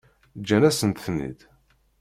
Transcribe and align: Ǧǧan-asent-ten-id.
Ǧǧan-asent-ten-id. 0.39 1.39